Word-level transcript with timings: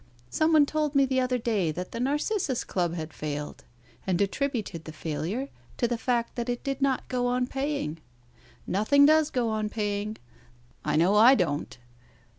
Some 0.31 0.51
one 0.51 0.65
told 0.65 0.95
me 0.95 1.05
the 1.05 1.19
other 1.19 1.37
day 1.37 1.71
that 1.71 1.91
the 1.91 1.99
Narcissus 1.99 2.63
Club 2.63 2.95
had 2.95 3.13
failed, 3.13 3.65
and 4.07 4.19
attributed 4.19 4.85
the 4.85 4.91
failure 4.91 5.49
to 5.77 5.87
the 5.87 5.95
fact 5.95 6.33
that 6.37 6.49
it 6.49 6.63
did 6.63 6.81
not 6.81 7.07
go 7.07 7.27
on 7.27 7.45
paying. 7.45 7.99
Nothing 8.65 9.05
does 9.05 9.29
go 9.29 9.49
on 9.49 9.69
paying. 9.69 10.17
I 10.83 10.95
know 10.95 11.13
I 11.13 11.35
don't." 11.35 11.77